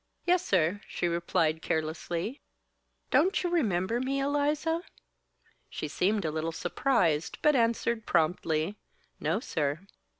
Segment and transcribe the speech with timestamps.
[0.25, 2.41] "Yes, sir," she replied, carelessly.
[3.11, 4.81] "Don't you remember me, Eliza?"
[5.69, 8.79] She seemed a little surprised, but answered promptly:
[9.19, 9.81] "No, sir."